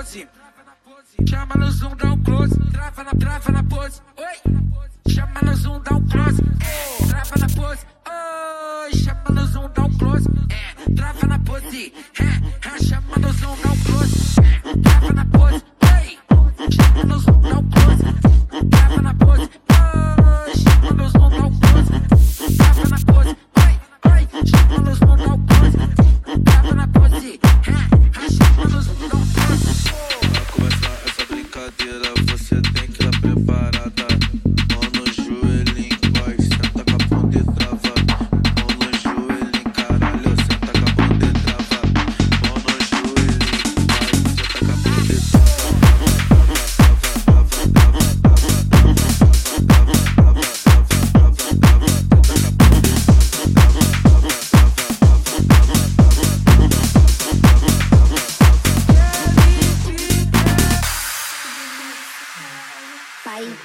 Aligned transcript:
pose. 0.00 0.28
Chama 1.28 1.54
no 1.56 1.70
zoom, 1.70 1.94
dá 1.96 2.12
um 2.12 2.22
close. 2.22 2.54
Trava 2.72 3.04
na, 3.04 3.10
trava 3.12 3.52
na 3.52 3.62
pose. 3.62 4.00
Oi. 4.16 5.12
Chama 5.12 5.40
no 5.42 5.54
zoom, 5.54 5.80
dá 5.80 5.94
um 5.94 6.08
close. 6.08 6.42
É. 6.60 7.06
Trava 7.06 7.36
na 7.38 7.46
pose. 7.48 7.86
Oi. 8.06 8.98
Chama 8.98 9.30
no 9.30 9.46
zoom, 9.46 9.68
dá 9.74 9.82
um 9.82 9.98
close. 9.98 10.28
É. 10.48 10.92
Trava 10.94 11.26
na 11.26 11.38
pose. 11.38 11.92
É. 12.18 12.68
é 12.68 12.82
chama 12.82 13.16
no 13.18 13.32
zoom, 13.32 13.56
dá 13.62 13.70
um 13.70 13.78
close. 13.84 14.40
É. 14.40 14.76
Trava 14.82 15.12
na 15.12 15.24
pose. 15.26 15.64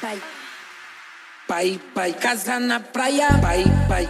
pai. 0.00 0.22
Pai, 1.46 1.80
pai, 1.94 2.12
casa 2.12 2.58
na 2.58 2.80
praia, 2.80 3.28
pai, 3.40 3.64
pai. 3.88 4.08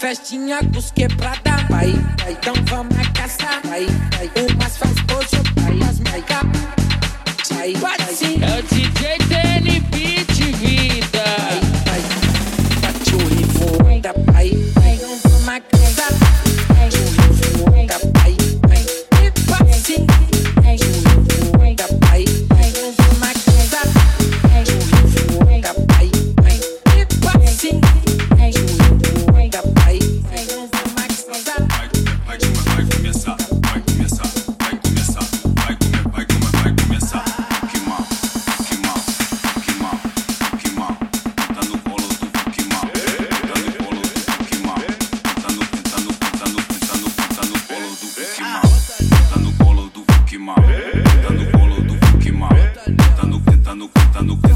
Festinha 0.00 0.62
dos 0.62 0.90
quebrada, 0.90 1.56
pai, 1.68 1.92
pai. 2.18 2.32
Então 2.32 2.54
vamos 2.66 2.96
a 2.98 3.12
caçar, 3.12 3.60
pai, 3.62 3.86
pai. 4.10 4.30
Umas 4.50 4.76
faz 4.76 4.94
hoje, 5.16 5.42
pai, 5.54 5.88
as 5.88 6.00
maica. 6.00 6.40
Pai, 7.48 7.72
pai. 7.72 7.96
quase. 7.96 8.77
mal, 50.48 50.56
tá 50.56 51.30
no 51.34 51.50
colo 51.52 51.82
do 51.82 51.94
Fuck 52.06 52.32
mal, 52.32 52.48
tá 53.16 53.26
no, 53.26 53.40
tá 53.40 53.74
no, 53.74 53.88
tá 53.88 54.22
no 54.22 54.36
tá 54.38 54.47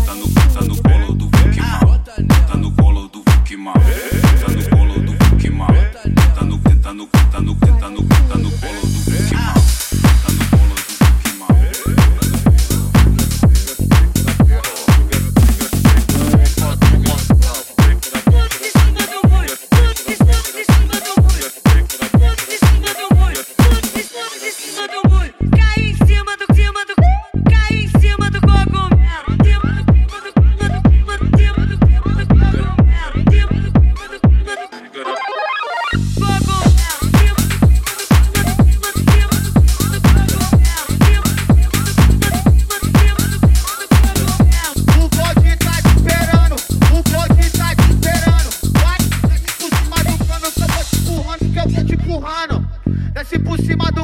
Desce 53.22 53.38
por 53.38 53.56
cima 53.56 53.88
do. 53.92 54.02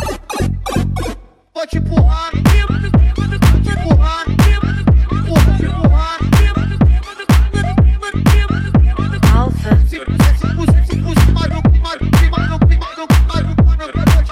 Vou 1.52 1.66
te 1.66 1.78
empurrar. 1.78 2.30
Vou 2.36 3.26
te 3.26 3.70
empurrar. 3.70 4.24
Vou 5.26 5.38
te 5.56 5.64
empurrar. 5.64 6.18
Alfa. 9.34 9.74
Desce 9.74 9.98
por 11.02 11.16
cima 11.26 11.48
do. 11.48 11.60
Vou 11.60 11.98
te 11.98 12.14
empurrar. 12.26 12.48
Vou 12.48 12.58
te 12.60 12.74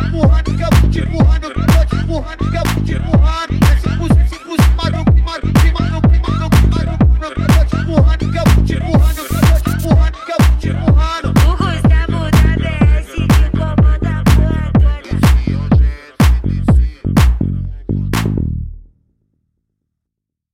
empurrar. 0.04 0.36
Vou 0.36 0.88
te 0.88 1.00
empurrar. 1.00 1.34
Vou 2.38 2.84
te 2.84 2.94
empurrar. 2.94 3.75